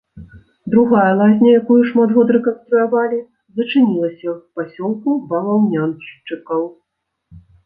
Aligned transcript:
Другая 0.75 1.09
лазня, 1.19 1.51
якую 1.59 1.77
шмат 1.89 2.09
год 2.15 2.31
рэканструявалі, 2.35 3.19
зачынілася 3.59 4.27
ў 4.33 4.35
пасёлку 4.61 5.09
баваўняншчыкаў. 5.35 6.63